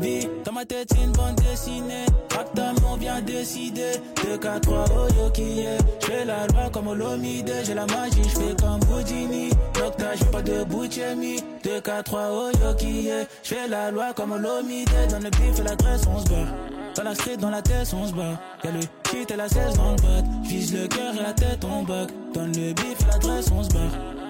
vie. 0.00 0.28
Dans 0.44 0.52
ma 0.52 0.64
tête, 0.64 0.88
c'est 0.90 1.04
une 1.04 1.12
bande 1.12 1.36
dessinée. 1.36 2.06
Raptam, 2.34 2.74
on 2.90 2.96
vient 2.96 3.20
décider. 3.20 3.92
2, 4.24 4.38
4, 4.38 4.60
3, 4.62 4.84
oh 4.96 5.08
yo 5.16 5.30
qui 5.30 5.60
est. 5.60 5.78
J'fais 6.00 6.24
la 6.24 6.46
loi 6.46 6.70
comme 6.72 6.88
Olomide. 6.88 7.52
J'ai 7.62 7.74
la 7.74 7.86
magie, 7.86 8.22
j'fais 8.24 8.56
comme 8.58 8.80
Houdini. 8.90 9.50
Nocta, 9.78 10.14
j'fais 10.16 10.24
pas 10.26 10.42
de 10.42 10.64
Bouchemi. 10.64 11.36
2, 11.62 11.80
4, 11.80 12.04
3, 12.04 12.20
oh 12.32 12.50
yo 12.60 12.74
qui 12.74 13.08
est. 13.08 13.28
J'fais 13.42 13.68
la 13.68 13.90
loi 13.90 14.14
comme 14.14 14.32
Olomide. 14.32 14.88
Dans 15.10 15.20
le 15.20 15.30
bif 15.44 15.60
et 15.60 15.62
la 15.62 15.72
on 16.08 16.18
se 16.18 16.28
bat. 16.28 16.46
Dans 16.96 17.02
la 17.02 17.14
street, 17.14 17.36
dans 17.36 17.50
la 17.50 17.62
tête, 17.62 17.92
on 17.92 18.06
se 18.06 18.12
bat. 18.12 18.40
Y'a 18.62 18.70
le 18.70 18.80
shit 19.10 19.30
et 19.30 19.36
la 19.36 19.48
16 19.48 19.76
dans 19.76 19.90
le 19.90 19.96
bat. 19.96 20.28
Vise 20.44 20.74
le 20.74 20.86
cœur 20.86 21.14
et 21.14 21.22
la 21.22 21.32
tête, 21.32 21.64
on 21.64 21.82
back. 21.82 22.08
Dans 22.32 22.46
le 22.46 22.72
bif 22.72 23.00
et 23.00 23.12
la 23.12 23.18
graisse, 23.18 23.50
on 23.50 23.62
se 23.62 23.70
bat. 23.70 23.78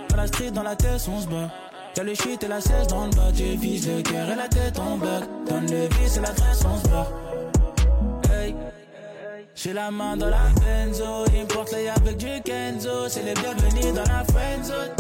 Dans 0.09 0.16
la 0.16 0.26
street, 0.26 0.50
dans 0.50 0.62
la 0.62 0.76
tête, 0.76 1.09
on 1.09 1.21
se 1.21 1.26
bat. 1.26 1.50
Y'a 1.97 2.02
le 2.02 2.14
shit 2.14 2.42
et 2.42 2.49
la 2.49 2.61
16 2.61 2.87
dans 2.88 3.04
le 3.04 3.11
bat. 3.11 3.30
Je 3.35 3.44
vise 3.44 3.88
le 3.88 4.02
cœur 4.02 4.28
et 4.28 4.37
la 4.37 4.49
tête, 4.49 4.78
on 4.78 4.97
back. 4.97 5.25
Dans 5.49 5.61
le 5.61 5.66
vis 5.66 6.16
et 6.16 6.21
la 6.21 6.33
graisse, 6.33 6.64
on 6.64 6.85
se 6.85 6.88
bat. 6.88 7.09
J'ai 9.56 9.73
la 9.73 9.90
main 9.90 10.16
dans 10.16 10.28
la 10.28 10.50
benzo, 10.61 11.25
importe 11.40 11.73
les 11.73 11.88
avec 11.88 12.16
du 12.16 12.42
Kenzo, 12.44 13.09
c'est 13.09 13.23
les 13.23 13.35
bienvenus 13.35 13.94
dans 13.94 14.02
la 14.02 14.25
friendzone. 14.25 14.90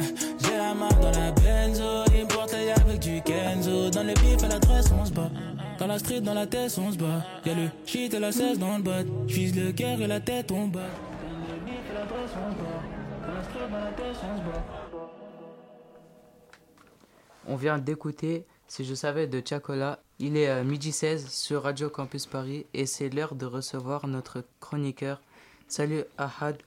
J'ai 0.42 0.56
la 0.58 0.74
main 0.74 0.88
dans 1.00 1.10
la 1.18 1.30
benzo, 1.30 2.09
dans 3.90 4.04
le 4.04 4.14
bif 4.14 4.42
et 4.44 4.48
la 4.48 4.60
tresse 4.60 4.90
on 4.92 5.04
se 5.04 5.12
bat. 5.12 5.30
Dans 5.78 5.86
la 5.86 5.98
street, 5.98 6.20
dans 6.20 6.34
la 6.34 6.46
tête, 6.46 6.76
on 6.78 6.92
se 6.92 6.98
bat. 6.98 7.24
Y'a 7.44 7.54
le 7.54 7.68
shit 7.86 8.12
et 8.12 8.18
la 8.18 8.30
16 8.30 8.58
dans 8.58 8.76
le 8.76 8.82
bat. 8.82 9.02
J'vise 9.26 9.56
le 9.56 9.72
cœur 9.72 10.00
et 10.00 10.06
la 10.06 10.20
tête, 10.20 10.52
on 10.52 10.68
bat. 10.68 10.80
Dans 10.80 11.54
le 11.54 11.60
bif 11.64 11.74
et 11.90 11.94
la 11.94 12.06
tresse 12.06 12.30
on 12.36 12.52
se 12.52 12.56
bat. 12.56 13.26
Dans 13.26 13.34
la 13.34 13.42
street, 13.42 13.68
dans 13.70 13.78
la 13.78 13.92
tête, 13.92 14.16
on 14.22 14.38
se 14.38 14.44
bat. 14.44 14.64
On 17.48 17.56
vient 17.56 17.78
d'écouter 17.78 18.44
Si 18.68 18.84
je 18.84 18.94
savais 18.94 19.26
de 19.26 19.42
Chacola. 19.44 19.98
Il 20.18 20.36
est 20.36 20.48
euh, 20.50 20.62
midi 20.62 20.92
16 20.92 21.28
sur 21.28 21.62
Radio 21.62 21.88
Campus 21.88 22.26
Paris 22.26 22.66
et 22.74 22.86
c'est 22.86 23.08
l'heure 23.08 23.34
de 23.34 23.46
recevoir 23.46 24.06
notre 24.06 24.44
chroniqueur. 24.60 25.20
Salut 25.66 26.04
Ahad. 26.18 26.58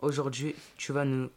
Aujourd'hui, 0.00 0.54
tu 0.76 0.92
vas 0.92 1.04
nous, 1.04 1.28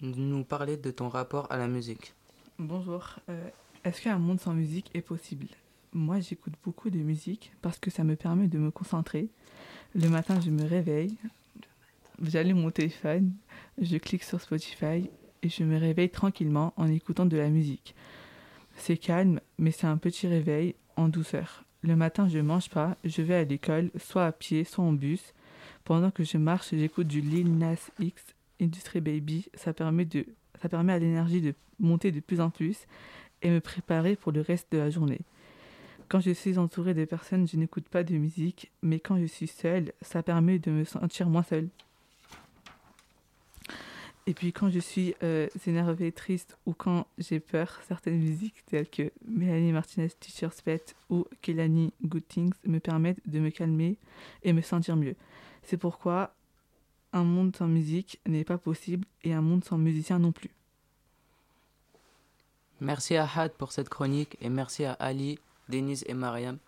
nous 0.00 0.44
parler 0.44 0.76
de 0.76 0.90
ton 0.90 1.08
rapport 1.08 1.46
à 1.50 1.56
la 1.56 1.68
musique. 1.68 2.12
Bonjour. 2.58 3.14
Euh, 3.28 3.48
Est-ce 3.86 4.02
qu'un 4.02 4.18
monde 4.18 4.40
sans 4.40 4.52
musique 4.52 4.90
est 4.94 5.00
possible? 5.00 5.46
Moi, 5.92 6.18
j'écoute 6.18 6.54
beaucoup 6.64 6.90
de 6.90 6.98
musique 6.98 7.52
parce 7.62 7.78
que 7.78 7.88
ça 7.88 8.02
me 8.02 8.16
permet 8.16 8.48
de 8.48 8.58
me 8.58 8.72
concentrer. 8.72 9.28
Le 9.94 10.08
matin, 10.08 10.40
je 10.40 10.50
me 10.50 10.64
réveille, 10.64 11.16
j'allume 12.20 12.62
mon 12.62 12.72
téléphone, 12.72 13.30
je 13.80 13.96
clique 13.98 14.24
sur 14.24 14.40
Spotify 14.40 15.08
et 15.42 15.48
je 15.48 15.62
me 15.62 15.78
réveille 15.78 16.10
tranquillement 16.10 16.74
en 16.76 16.88
écoutant 16.88 17.26
de 17.26 17.36
la 17.36 17.48
musique. 17.48 17.94
C'est 18.76 18.96
calme, 18.96 19.38
mais 19.56 19.70
c'est 19.70 19.86
un 19.86 19.98
petit 19.98 20.26
réveil 20.26 20.74
en 20.96 21.06
douceur. 21.06 21.62
Le 21.82 21.94
matin, 21.94 22.28
je 22.28 22.40
mange 22.40 22.68
pas, 22.68 22.96
je 23.04 23.22
vais 23.22 23.36
à 23.36 23.44
l'école, 23.44 23.92
soit 23.96 24.26
à 24.26 24.32
pied, 24.32 24.64
soit 24.64 24.84
en 24.84 24.94
bus. 24.94 25.32
Pendant 25.84 26.10
que 26.10 26.24
je 26.24 26.38
marche, 26.38 26.70
j'écoute 26.72 27.06
du 27.06 27.20
Lil 27.20 27.56
Nas 27.56 27.88
X, 28.00 28.20
Industry 28.60 29.00
Baby. 29.00 29.46
Ça 29.54 29.72
permet, 29.72 30.06
de, 30.06 30.26
ça 30.60 30.68
permet 30.68 30.92
à 30.92 30.98
l'énergie 30.98 31.40
de 31.40 31.54
monter 31.78 32.10
de 32.10 32.18
plus 32.18 32.40
en 32.40 32.50
plus 32.50 32.78
et 33.42 33.50
me 33.50 33.60
préparer 33.60 34.16
pour 34.16 34.32
le 34.32 34.40
reste 34.40 34.72
de 34.72 34.78
la 34.78 34.90
journée. 34.90 35.20
Quand 36.08 36.20
je 36.20 36.30
suis 36.30 36.56
entourée 36.58 36.94
de 36.94 37.04
personnes, 37.04 37.48
je 37.48 37.56
n'écoute 37.56 37.88
pas 37.88 38.04
de 38.04 38.16
musique, 38.16 38.70
mais 38.82 39.00
quand 39.00 39.18
je 39.18 39.26
suis 39.26 39.48
seule, 39.48 39.92
ça 40.02 40.22
permet 40.22 40.58
de 40.58 40.70
me 40.70 40.84
sentir 40.84 41.28
moins 41.28 41.42
seule. 41.42 41.68
Et 44.28 44.34
puis 44.34 44.52
quand 44.52 44.70
je 44.70 44.80
suis 44.80 45.14
euh, 45.22 45.48
énervée, 45.66 46.10
triste 46.10 46.58
ou 46.66 46.74
quand 46.74 47.06
j'ai 47.16 47.38
peur, 47.38 47.80
certaines 47.86 48.18
musiques 48.18 48.64
telles 48.66 48.88
que 48.88 49.12
Mélanie 49.24 49.70
Martinez 49.70 50.10
Teacher 50.18 50.48
Pet 50.64 50.96
ou 51.10 51.24
Kelani 51.42 51.92
Good 52.02 52.26
Things 52.26 52.54
me 52.64 52.80
permettent 52.80 53.20
de 53.28 53.38
me 53.38 53.50
calmer 53.50 53.98
et 54.42 54.52
me 54.52 54.62
sentir 54.62 54.96
mieux. 54.96 55.14
C'est 55.62 55.76
pourquoi 55.76 56.34
un 57.12 57.22
monde 57.22 57.54
sans 57.54 57.68
musique 57.68 58.20
n'est 58.26 58.44
pas 58.44 58.58
possible 58.58 59.06
et 59.22 59.32
un 59.32 59.42
monde 59.42 59.64
sans 59.64 59.78
musicien 59.78 60.18
non 60.18 60.32
plus. 60.32 60.50
Merci 62.80 63.16
à 63.16 63.26
Had 63.26 63.52
pour 63.52 63.72
cette 63.72 63.88
chronique 63.88 64.36
et 64.40 64.48
merci 64.48 64.84
à 64.84 64.92
Ali, 64.92 65.38
Denise 65.68 66.04
et 66.06 66.14
Mariam. 66.14 66.58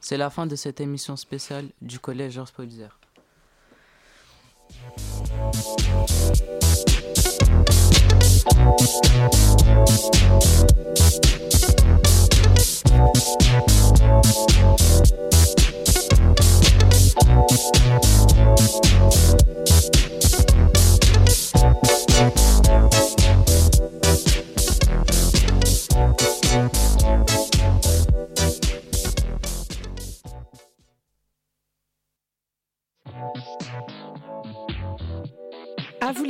C'est 0.00 0.16
la 0.16 0.30
fin 0.30 0.46
de 0.46 0.56
cette 0.56 0.80
émission 0.80 1.16
spéciale 1.16 1.66
du 1.80 2.00
Collège 2.00 2.32
Georges 2.32 2.52
Polizer. 2.52 2.98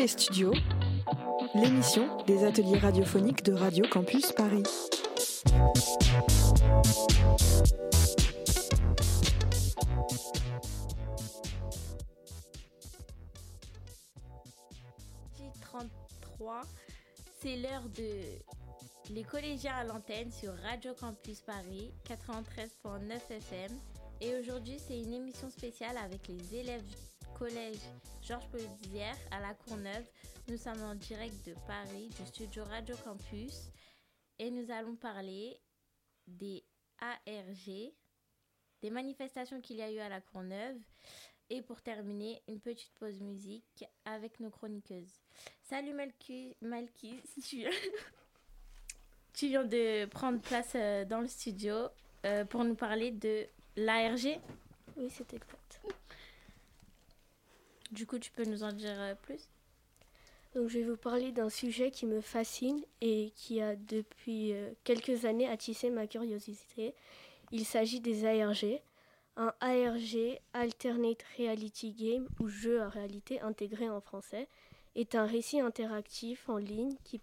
Les 0.03 0.09
studios, 0.09 0.53
l'émission 1.55 2.25
des 2.25 2.45
ateliers 2.45 2.77
radiophoniques 2.77 3.45
de 3.45 3.53
Radio 3.53 3.85
Campus 3.89 4.33
Paris. 4.33 4.65
J33, 15.39 16.65
c'est 17.41 17.57
l'heure 17.59 17.89
de 17.97 19.15
les 19.15 19.23
collégiens 19.23 19.75
à 19.77 19.85
l'antenne 19.85 20.33
sur 20.33 20.53
Radio 20.69 20.95
Campus 20.99 21.43
Paris 21.43 21.93
93.9 22.09 23.37
FM. 23.37 23.71
Et 24.21 24.35
aujourd'hui, 24.41 24.79
c'est 24.85 24.99
une 24.99 25.15
émission 25.15 25.49
spéciale 25.49 25.97
avec 25.97 26.27
les 26.27 26.59
élèves 26.59 26.83
collège 27.39 27.79
Georges 28.23 28.49
Polizière 28.49 29.17
à 29.31 29.41
la 29.41 29.55
Courneuve. 29.55 30.05
Nous 30.49 30.57
sommes 30.57 30.83
en 30.83 30.95
direct 30.95 31.47
de 31.47 31.55
Paris, 31.67 32.09
du 32.09 32.27
studio 32.27 32.65
Radio 32.65 32.97
Campus. 33.05 33.71
Et 34.39 34.51
nous 34.51 34.71
allons 34.71 34.97
parler 34.97 35.59
des 36.27 36.65
ARG, 36.99 37.93
des 38.81 38.91
manifestations 38.91 39.61
qu'il 39.61 39.77
y 39.77 39.83
a 39.83 39.91
eu 39.91 39.99
à 39.99 40.09
la 40.09 40.21
Courneuve. 40.21 40.77
Et 41.51 41.63
pour 41.63 41.83
terminer, 41.83 42.43
une 42.49 42.61
petite 42.61 42.93
pause 42.95 43.21
musique 43.21 43.85
avec 44.05 44.41
nos 44.41 44.51
chroniqueuses. 44.51 45.21
Salut 45.63 45.93
Malki, 45.93 46.57
Malki 46.61 47.21
tu... 47.45 47.65
tu 49.33 49.49
viens 49.49 49.65
de 49.65 50.07
prendre 50.07 50.41
place 50.41 50.73
euh, 50.75 51.05
dans 51.05 51.21
le 51.21 51.29
studio 51.29 51.89
euh, 52.25 52.45
pour 52.45 52.65
nous 52.65 52.75
parler 52.75 53.11
de 53.11 53.47
l'ARG. 53.77 54.41
Oui, 54.97 55.09
c'est 55.11 55.33
exact. 55.35 55.81
Du 57.93 58.07
coup, 58.07 58.19
tu 58.19 58.31
peux 58.33 58.45
nous 58.45 58.65
en 58.65 58.73
dire 58.73 58.99
euh, 58.99 59.15
plus? 59.15 59.51
Donc, 60.55 60.69
je 60.69 60.79
vais 60.79 60.85
vous 60.85 60.97
parler 60.97 61.31
d'un 61.31 61.51
sujet 61.51 61.91
qui 61.91 62.07
me 62.07 62.23
fascine 62.23 62.83
et 63.03 63.33
qui 63.37 63.61
a 63.61 63.77
depuis 63.77 64.55
euh, 64.55 64.71
quelques 64.83 65.27
années 65.27 65.47
attisé 65.47 65.91
ma 65.91 66.07
curiosité. 66.07 66.95
Il 67.51 67.67
s'agit 67.67 68.01
des 68.01 68.25
ARG. 68.25 68.81
Un 69.37 69.53
ARG, 69.61 70.41
Alternate 70.55 71.23
Reality 71.37 71.93
Game, 71.93 72.29
ou 72.41 72.49
jeu 72.49 72.81
à 72.81 72.89
réalité 72.89 73.43
intégré 73.43 73.91
en 73.91 74.01
français, 74.01 74.49
est 74.95 75.15
un 75.15 75.27
récit 75.27 75.61
interactif 75.61 76.49
en 76.49 76.57
ligne 76.57 76.97
qui, 77.05 77.21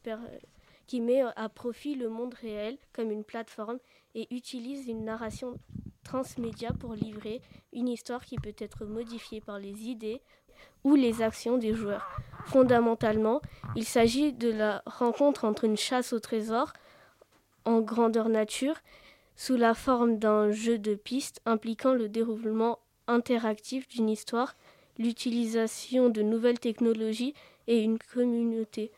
qui 0.85 1.01
met 1.01 1.21
à 1.21 1.49
profit 1.49 1.95
le 1.95 2.09
monde 2.09 2.35
réel 2.35 2.77
comme 2.93 3.09
une 3.09 3.23
plateforme 3.23 3.79
et 4.13 4.27
utilise 4.35 4.87
une 4.87 5.03
narration 5.03 5.59
transmédia 6.03 6.73
pour 6.73 6.93
livrer 6.93 7.41
une 7.73 7.87
histoire 7.87 8.23
qui 8.23 8.37
peut 8.37 8.55
être 8.57 8.85
modifiée 8.85 9.41
par 9.41 9.59
les 9.59 9.87
idées 9.87 10.21
ou 10.83 10.95
les 10.95 11.21
actions 11.21 11.57
des 11.57 11.73
joueurs. 11.73 12.21
Fondamentalement, 12.45 13.41
il 13.75 13.85
s'agit 13.85 14.33
de 14.33 14.49
la 14.49 14.81
rencontre 14.85 15.45
entre 15.45 15.65
une 15.65 15.77
chasse 15.77 16.13
au 16.13 16.19
trésor 16.19 16.73
en 17.65 17.81
grandeur 17.81 18.29
nature 18.29 18.75
sous 19.35 19.55
la 19.55 19.73
forme 19.73 20.17
d'un 20.17 20.51
jeu 20.51 20.77
de 20.77 20.95
pistes 20.95 21.41
impliquant 21.45 21.93
le 21.93 22.09
déroulement 22.09 22.79
interactif 23.07 23.87
d'une 23.87 24.09
histoire, 24.09 24.55
l'utilisation 24.97 26.09
de 26.09 26.21
nouvelles 26.21 26.59
technologies 26.59 27.33
et 27.67 27.79
une 27.81 27.99
communauté. 27.99 28.91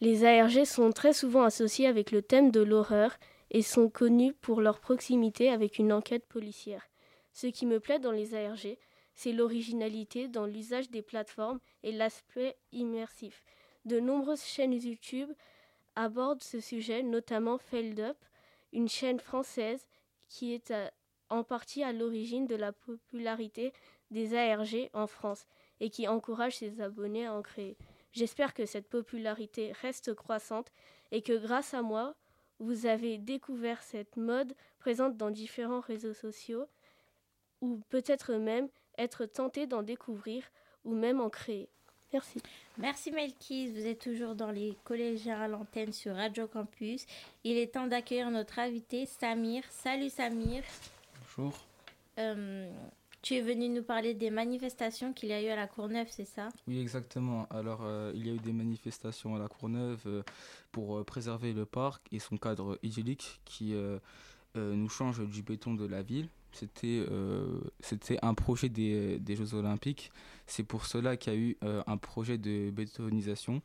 Les 0.00 0.24
ARG 0.24 0.64
sont 0.64 0.90
très 0.92 1.12
souvent 1.12 1.42
associés 1.42 1.86
avec 1.86 2.10
le 2.12 2.22
thème 2.22 2.50
de 2.50 2.60
l'horreur 2.60 3.16
et 3.50 3.62
sont 3.62 3.88
connus 3.88 4.32
pour 4.32 4.60
leur 4.60 4.80
proximité 4.80 5.50
avec 5.50 5.78
une 5.78 5.92
enquête 5.92 6.26
policière. 6.26 6.88
Ce 7.32 7.46
qui 7.46 7.66
me 7.66 7.80
plaît 7.80 7.98
dans 7.98 8.12
les 8.12 8.34
ARG, 8.34 8.76
c'est 9.18 9.32
l'originalité 9.32 10.28
dans 10.28 10.46
l'usage 10.46 10.90
des 10.90 11.02
plateformes 11.02 11.58
et 11.82 11.90
l'aspect 11.90 12.56
immersif. 12.70 13.42
De 13.84 13.98
nombreuses 13.98 14.44
chaînes 14.44 14.80
YouTube 14.80 15.32
abordent 15.96 16.44
ce 16.44 16.60
sujet, 16.60 17.02
notamment 17.02 17.58
Feld 17.58 17.98
Up, 17.98 18.16
une 18.72 18.88
chaîne 18.88 19.18
française 19.18 19.88
qui 20.28 20.54
est 20.54 20.72
en 21.30 21.42
partie 21.42 21.82
à 21.82 21.92
l'origine 21.92 22.46
de 22.46 22.54
la 22.54 22.70
popularité 22.70 23.72
des 24.12 24.36
ARG 24.36 24.88
en 24.92 25.08
France 25.08 25.48
et 25.80 25.90
qui 25.90 26.06
encourage 26.06 26.58
ses 26.58 26.80
abonnés 26.80 27.26
à 27.26 27.34
en 27.34 27.42
créer. 27.42 27.76
J'espère 28.12 28.54
que 28.54 28.66
cette 28.66 28.88
popularité 28.88 29.72
reste 29.82 30.14
croissante 30.14 30.70
et 31.10 31.22
que 31.22 31.36
grâce 31.36 31.74
à 31.74 31.82
moi, 31.82 32.14
vous 32.60 32.86
avez 32.86 33.18
découvert 33.18 33.82
cette 33.82 34.16
mode 34.16 34.54
présente 34.78 35.16
dans 35.16 35.32
différents 35.32 35.80
réseaux 35.80 36.14
sociaux 36.14 36.66
ou 37.60 37.80
peut-être 37.88 38.34
même 38.34 38.68
être 38.98 39.24
tenté 39.24 39.66
d'en 39.66 39.82
découvrir 39.82 40.42
ou 40.84 40.94
même 40.94 41.20
en 41.20 41.30
créer. 41.30 41.68
Merci. 42.12 42.40
Merci 42.78 43.10
Melkis, 43.10 43.70
vous 43.70 43.86
êtes 43.86 44.00
toujours 44.00 44.34
dans 44.34 44.50
les 44.50 44.76
collégiens 44.84 45.40
à 45.40 45.48
l'antenne 45.48 45.92
sur 45.92 46.14
Radio 46.14 46.46
Campus. 46.46 47.04
Il 47.44 47.58
est 47.58 47.74
temps 47.74 47.86
d'accueillir 47.86 48.30
notre 48.30 48.58
invité 48.58 49.04
Samir. 49.04 49.62
Salut 49.68 50.08
Samir. 50.08 50.62
Bonjour. 51.36 51.52
Euh, 52.18 52.72
tu 53.20 53.34
es 53.34 53.42
venu 53.42 53.68
nous 53.68 53.82
parler 53.82 54.14
des 54.14 54.30
manifestations 54.30 55.12
qu'il 55.12 55.28
y 55.28 55.32
a 55.32 55.42
eu 55.42 55.48
à 55.48 55.56
la 55.56 55.66
Courneuve, 55.66 56.06
c'est 56.10 56.24
ça? 56.24 56.48
Oui, 56.66 56.80
exactement. 56.80 57.46
Alors, 57.50 57.80
euh, 57.82 58.10
il 58.14 58.26
y 58.26 58.30
a 58.30 58.32
eu 58.32 58.38
des 58.38 58.52
manifestations 58.52 59.36
à 59.36 59.38
la 59.38 59.48
Courneuve 59.48 60.00
euh, 60.06 60.22
pour 60.72 61.04
préserver 61.04 61.52
le 61.52 61.66
parc 61.66 62.06
et 62.10 62.20
son 62.20 62.38
cadre 62.38 62.78
idyllique 62.82 63.40
qui 63.44 63.74
nous 64.54 64.88
change 64.88 65.24
du 65.28 65.42
béton 65.42 65.74
de 65.74 65.86
la 65.86 66.02
ville. 66.02 66.28
C'était 66.52 67.04
c'était 67.80 68.18
un 68.22 68.34
projet 68.34 68.68
des, 68.68 69.18
des 69.18 69.36
Jeux 69.36 69.54
Olympiques. 69.54 70.10
C'est 70.46 70.64
pour 70.64 70.86
cela 70.86 71.16
qu'il 71.16 71.32
y 71.32 71.36
a 71.36 71.38
eu 71.38 71.56
un 71.62 71.96
projet 71.96 72.38
de 72.38 72.70
bétonisation. 72.70 73.60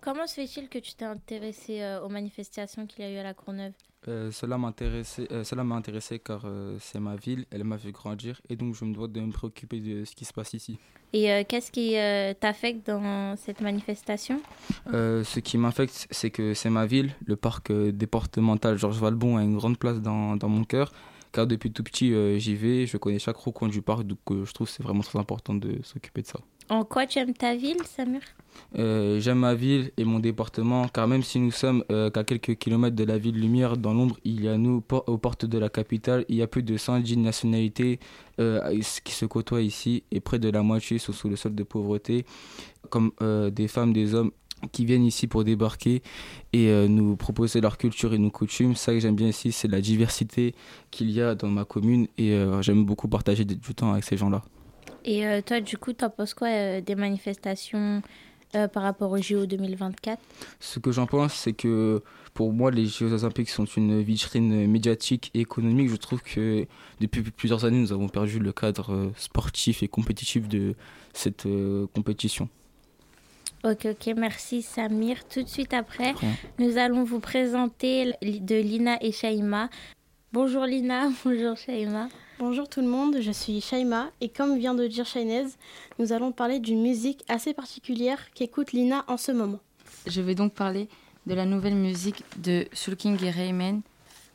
Comment 0.00 0.26
se 0.26 0.34
fait-il 0.34 0.68
que 0.68 0.78
tu 0.78 0.94
t'es 0.94 1.04
intéressé 1.04 1.98
aux 2.04 2.08
manifestations 2.08 2.86
qu'il 2.86 3.04
y 3.04 3.08
a 3.08 3.12
eu 3.12 3.16
à 3.16 3.24
la 3.24 3.34
Courneuve? 3.34 3.72
Euh, 4.06 4.30
cela 4.30 4.54
euh, 4.54 5.64
m'a 5.64 5.74
intéressé 5.76 6.18
car 6.20 6.42
euh, 6.44 6.76
c'est 6.80 7.00
ma 7.00 7.16
ville, 7.16 7.46
elle 7.50 7.64
m'a 7.64 7.78
fait 7.78 7.90
grandir 7.90 8.40
et 8.48 8.54
donc 8.54 8.74
je 8.74 8.84
me 8.84 8.94
dois 8.94 9.08
de 9.08 9.20
me 9.20 9.32
préoccuper 9.32 9.80
de 9.80 10.04
ce 10.04 10.14
qui 10.14 10.24
se 10.24 10.32
passe 10.32 10.54
ici. 10.54 10.78
Et 11.12 11.44
qu'est-ce 11.48 11.72
qui 11.72 11.94
t'affecte 12.38 12.86
dans 12.86 13.34
cette 13.36 13.62
manifestation? 13.62 14.42
Ce 14.92 15.40
qui 15.40 15.56
m'affecte, 15.56 16.06
c'est 16.10 16.30
que 16.30 16.52
c'est 16.52 16.68
ma 16.68 16.84
ville, 16.84 17.12
le 17.24 17.34
parc 17.34 17.72
départemental 17.72 18.76
Georges 18.76 18.98
Valbon 18.98 19.38
a 19.38 19.42
une 19.42 19.56
grande 19.56 19.78
place 19.78 20.02
dans, 20.02 20.36
dans 20.36 20.50
mon 20.50 20.64
cœur 20.64 20.92
car 21.32 21.46
depuis 21.46 21.70
tout 21.72 21.82
petit 21.82 22.12
j'y 22.38 22.54
vais, 22.54 22.86
je 22.86 22.96
connais 22.96 23.18
chaque 23.18 23.36
recoin 23.36 23.68
du 23.68 23.82
parc 23.82 24.04
donc 24.04 24.18
je 24.30 24.52
trouve 24.52 24.66
que 24.66 24.72
c'est 24.72 24.82
vraiment 24.82 25.02
très 25.02 25.18
important 25.18 25.54
de 25.54 25.78
s'occuper 25.82 26.22
de 26.22 26.26
ça. 26.26 26.40
En 26.70 26.84
quoi 26.84 27.06
tu 27.06 27.18
aimes 27.18 27.32
ta 27.32 27.54
ville, 27.54 27.82
Samir? 27.84 28.20
Euh, 28.78 29.20
J'aime 29.20 29.38
ma 29.38 29.54
ville 29.54 29.90
et 29.96 30.04
mon 30.04 30.18
département, 30.18 30.86
car 30.88 31.08
même 31.08 31.22
si 31.22 31.38
nous 31.38 31.50
sommes 31.50 31.82
euh, 31.90 32.10
qu'à 32.10 32.24
quelques 32.24 32.56
kilomètres 32.56 32.96
de 32.96 33.04
la 33.04 33.16
ville 33.16 33.40
Lumière, 33.40 33.78
dans 33.78 33.94
l'ombre, 33.94 34.18
il 34.24 34.42
y 34.42 34.48
a 34.48 34.58
nous, 34.58 34.82
aux 35.06 35.18
portes 35.18 35.46
de 35.46 35.58
la 35.58 35.70
capitale, 35.70 36.26
il 36.28 36.36
y 36.36 36.42
a 36.42 36.46
plus 36.46 36.62
de 36.62 36.76
110 36.76 37.16
nationalités 37.18 38.00
euh, 38.38 38.78
qui 39.02 39.12
se 39.14 39.24
côtoient 39.24 39.62
ici, 39.62 40.02
et 40.10 40.20
près 40.20 40.38
de 40.38 40.50
la 40.50 40.62
moitié 40.62 40.98
sont 40.98 41.12
sous 41.12 41.30
le 41.30 41.36
sol 41.36 41.54
de 41.54 41.62
pauvreté, 41.62 42.26
comme 42.90 43.12
des 43.50 43.68
femmes, 43.68 43.92
des 43.92 44.14
hommes 44.14 44.32
qui 44.72 44.84
viennent 44.84 45.04
ici 45.04 45.26
pour 45.26 45.44
débarquer 45.44 46.02
et 46.52 46.88
nous 46.88 47.16
proposer 47.16 47.60
leur 47.60 47.78
culture 47.78 48.14
et 48.14 48.18
nos 48.18 48.30
coutumes. 48.30 48.74
Ça 48.74 48.92
que 48.92 49.00
j'aime 49.00 49.16
bien 49.16 49.28
ici, 49.28 49.52
c'est 49.52 49.68
la 49.68 49.80
diversité 49.80 50.54
qu'il 50.90 51.10
y 51.10 51.20
a 51.20 51.34
dans 51.34 51.48
ma 51.48 51.64
commune, 51.64 52.08
et 52.16 52.36
j'aime 52.60 52.84
beaucoup 52.84 53.08
partager 53.08 53.44
du 53.44 53.74
temps 53.74 53.92
avec 53.92 54.04
ces 54.04 54.16
gens-là. 54.16 54.42
Et 55.04 55.26
euh, 55.26 55.40
toi, 55.40 55.60
du 55.60 55.78
coup, 55.78 55.92
t'en 55.92 56.10
penses 56.10 56.34
quoi 56.34 56.48
euh, 56.48 56.80
des 56.80 56.94
manifestations 56.94 58.02
euh, 58.54 58.68
par 58.68 58.82
rapport 58.82 59.10
au 59.10 59.18
JO 59.18 59.46
2024 59.46 60.20
Ce 60.60 60.78
que 60.78 60.92
j'en 60.92 61.06
pense, 61.06 61.34
c'est 61.34 61.52
que 61.52 62.02
pour 62.34 62.52
moi, 62.52 62.70
les 62.70 62.86
Jeux 62.86 63.12
Olympiques 63.12 63.50
sont 63.50 63.64
une 63.64 64.02
vitrine 64.02 64.66
médiatique 64.66 65.30
et 65.34 65.40
économique. 65.40 65.90
Je 65.90 65.96
trouve 65.96 66.22
que 66.22 66.66
depuis 67.00 67.22
plusieurs 67.22 67.64
années, 67.64 67.80
nous 67.80 67.92
avons 67.92 68.08
perdu 68.08 68.38
le 68.38 68.52
cadre 68.52 69.10
sportif 69.16 69.82
et 69.82 69.88
compétitif 69.88 70.48
de 70.48 70.74
cette 71.12 71.48
compétition. 71.94 72.48
Ok, 73.64 73.86
ok, 73.86 74.14
merci 74.16 74.62
Samir. 74.62 75.26
Tout 75.26 75.42
de 75.42 75.48
suite 75.48 75.74
après, 75.74 76.14
nous 76.60 76.78
allons 76.78 77.02
vous 77.02 77.18
présenter 77.18 78.12
de 78.22 78.54
Lina 78.54 78.98
et 79.02 79.10
Shaima. 79.10 79.68
Bonjour 80.32 80.64
Lina, 80.64 81.08
bonjour 81.24 81.56
Shaima. 81.56 82.08
Bonjour 82.38 82.68
tout 82.68 82.80
le 82.80 82.86
monde, 82.86 83.16
je 83.20 83.32
suis 83.32 83.60
Shaima 83.60 84.10
et 84.20 84.28
comme 84.28 84.56
vient 84.56 84.74
de 84.74 84.86
dire 84.86 85.04
Shainez, 85.04 85.46
nous 85.98 86.12
allons 86.12 86.30
parler 86.30 86.60
d'une 86.60 86.80
musique 86.80 87.24
assez 87.26 87.52
particulière 87.52 88.30
qu'écoute 88.32 88.70
Lina 88.70 89.04
en 89.08 89.16
ce 89.16 89.32
moment. 89.32 89.58
Je 90.06 90.20
vais 90.20 90.36
donc 90.36 90.54
parler 90.54 90.88
de 91.26 91.34
la 91.34 91.44
nouvelle 91.44 91.74
musique 91.74 92.22
de 92.36 92.68
Soul 92.72 92.94
King 92.94 93.18
et 93.24 93.30
Rayman. 93.30 93.80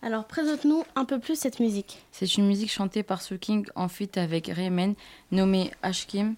Alors 0.02 0.26
présente-nous 0.26 0.84
un 0.98 1.06
peu 1.06 1.18
plus 1.18 1.40
cette 1.40 1.62
musique. 1.62 2.04
C'est 2.12 2.36
une 2.36 2.46
musique 2.46 2.70
chantée 2.70 3.04
par 3.04 3.22
Soul 3.22 3.40
King 3.40 3.66
en 3.76 3.88
fuite 3.88 4.18
avec 4.18 4.48
Rayman 4.48 4.96
nommée 5.32 5.72
Ashkim. 5.82 6.36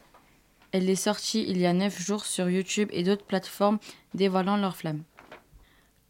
Elle 0.76 0.90
est 0.90 0.96
sortie 0.96 1.46
il 1.48 1.58
y 1.58 1.66
a 1.66 1.72
9 1.72 2.02
jours 2.02 2.26
sur 2.26 2.50
YouTube 2.50 2.90
et 2.92 3.04
d'autres 3.04 3.24
plateformes 3.24 3.80
dévoilant 4.14 4.58
leur 4.58 4.76
flamme. 4.76 5.04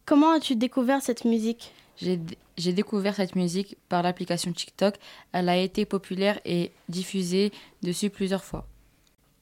Comment 0.06 0.32
as-tu 0.32 0.56
découvert 0.56 1.04
cette 1.04 1.24
musique? 1.24 1.72
J'ai 2.02 2.74
découvert 2.74 3.14
cette 3.14 3.36
musique 3.36 3.78
par 3.90 4.02
l'application 4.02 4.52
TikTok. 4.52 4.96
Elle 5.34 5.50
a 5.50 5.58
été 5.58 5.86
populaire 5.86 6.40
et 6.46 6.72
diffusée 6.90 7.52
dessus 7.84 8.10
plusieurs 8.10 8.44
fois. 8.44 8.66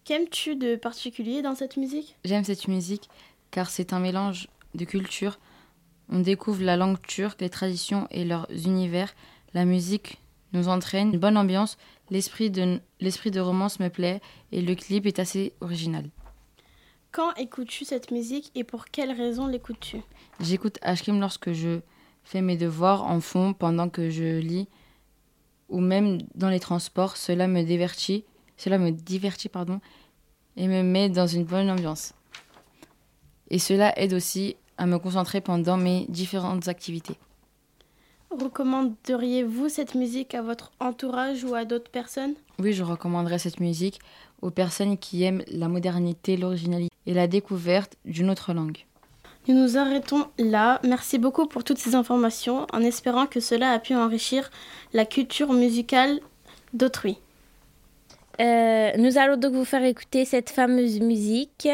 Qu'aimes-tu 0.03 0.57
de 0.57 0.75
particulier 0.75 1.41
dans 1.41 1.55
cette 1.55 1.77
musique? 1.77 2.17
J'aime 2.25 2.43
cette 2.43 2.67
musique 2.67 3.07
car 3.49 3.69
c'est 3.69 3.93
un 3.93 3.99
mélange 3.99 4.49
de 4.75 4.83
cultures. 4.83 5.39
On 6.09 6.19
découvre 6.19 6.63
la 6.63 6.75
langue 6.75 7.01
turque, 7.01 7.39
les 7.39 7.49
traditions 7.49 8.09
et 8.11 8.25
leurs 8.25 8.51
univers. 8.51 9.15
La 9.53 9.63
musique 9.63 10.17
nous 10.53 10.67
entraîne, 10.67 11.13
une 11.13 11.19
bonne 11.19 11.37
ambiance, 11.37 11.77
l'esprit 12.09 12.49
de, 12.49 12.79
l'esprit 12.99 13.31
de 13.31 13.39
romance 13.39 13.79
me 13.79 13.89
plaît 13.89 14.21
et 14.51 14.61
le 14.61 14.75
clip 14.75 15.05
est 15.05 15.19
assez 15.19 15.53
original. 15.61 16.09
Quand 17.11 17.33
écoutes-tu 17.35 17.85
cette 17.85 18.11
musique 18.11 18.51
et 18.55 18.63
pour 18.63 18.85
quelles 18.85 19.11
raisons 19.11 19.47
l'écoutes-tu? 19.47 20.01
J'écoute 20.39 20.79
Ashkim 20.81 21.19
lorsque 21.19 21.51
je 21.51 21.79
fais 22.23 22.41
mes 22.41 22.57
devoirs 22.57 23.03
en 23.03 23.19
fond 23.19 23.53
pendant 23.53 23.89
que 23.89 24.09
je 24.09 24.39
lis 24.39 24.67
ou 25.69 25.79
même 25.79 26.19
dans 26.35 26.49
les 26.49 26.59
transports. 26.59 27.17
Cela 27.17 27.47
me 27.47 27.63
divertit, 27.63 28.23
cela 28.57 28.77
me 28.77 28.91
divertit 28.91 29.49
pardon, 29.49 29.79
et 30.57 30.67
me 30.67 30.83
met 30.83 31.09
dans 31.09 31.27
une 31.27 31.43
bonne 31.43 31.69
ambiance. 31.69 32.13
Et 33.49 33.59
cela 33.59 33.97
aide 33.99 34.13
aussi 34.13 34.55
à 34.77 34.85
me 34.85 34.97
concentrer 34.97 35.41
pendant 35.41 35.77
mes 35.77 36.05
différentes 36.09 36.67
activités. 36.67 37.17
Recommanderiez-vous 38.39 39.69
cette 39.69 39.95
musique 39.95 40.33
à 40.33 40.41
votre 40.41 40.71
entourage 40.79 41.43
ou 41.43 41.53
à 41.53 41.65
d'autres 41.65 41.91
personnes? 41.91 42.33
Oui, 42.59 42.73
je 42.73 42.83
recommanderais 42.83 43.39
cette 43.39 43.59
musique 43.59 43.99
aux 44.41 44.49
personnes 44.49 44.97
qui 44.97 45.23
aiment 45.23 45.43
la 45.47 45.67
modernité, 45.67 46.35
l'originalité 46.37 46.93
et 47.05 47.13
la 47.13 47.27
découverte 47.27 47.95
d'une 48.05 48.29
autre 48.29 48.53
langue. 48.53 48.85
Nous 49.47 49.55
nous 49.55 49.77
arrêtons 49.77 50.27
là. 50.39 50.79
Merci 50.83 51.17
beaucoup 51.17 51.47
pour 51.47 51.63
toutes 51.63 51.77
ces 51.77 51.95
informations 51.95 52.65
en 52.71 52.81
espérant 52.81 53.25
que 53.27 53.39
cela 53.39 53.71
a 53.71 53.79
pu 53.79 53.93
enrichir 53.93 54.49
la 54.93 55.05
culture 55.05 55.51
musicale 55.51 56.19
d'autrui. 56.73 57.17
Euh, 58.39 58.91
nous 58.97 59.17
allons 59.17 59.37
donc 59.37 59.53
vous 59.53 59.65
faire 59.65 59.83
écouter 59.83 60.25
cette 60.25 60.49
fameuse 60.49 60.99
musique. 61.01 61.67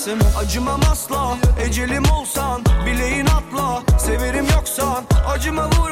bilirsin 0.00 0.38
Acımam 0.38 0.80
asla 0.90 1.36
ecelim 1.60 2.04
olsan 2.10 2.62
Bileğin 2.86 3.26
atla 3.26 3.98
severim 3.98 4.46
yoksan 4.54 5.04
Acıma 5.28 5.66
vur. 5.66 5.89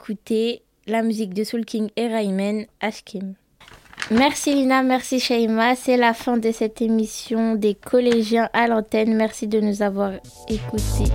d'écouter 0.00 0.62
la 0.86 1.02
musique 1.02 1.34
de 1.34 1.44
Soul 1.44 1.64
King 1.64 1.90
et 1.96 2.08
Rayman 2.08 2.64
Ashkim. 2.80 3.34
Merci 4.10 4.54
Lina, 4.54 4.82
merci 4.82 5.20
Shaima. 5.20 5.76
C'est 5.76 5.98
la 5.98 6.14
fin 6.14 6.38
de 6.38 6.50
cette 6.52 6.80
émission 6.80 7.54
des 7.54 7.74
collégiens 7.74 8.48
à 8.54 8.66
l'antenne. 8.66 9.14
Merci 9.14 9.46
de 9.46 9.60
nous 9.60 9.82
avoir 9.82 10.12
écoutés. 10.48 11.10